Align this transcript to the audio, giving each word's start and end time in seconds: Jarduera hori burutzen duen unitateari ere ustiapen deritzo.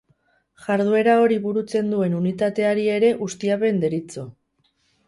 Jarduera 0.63 1.17
hori 1.25 1.37
burutzen 1.45 1.93
duen 1.95 2.17
unitateari 2.23 2.89
ere 2.99 3.13
ustiapen 3.29 3.83
deritzo. 3.87 4.31